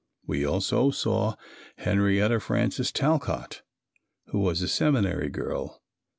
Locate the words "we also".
0.25-0.89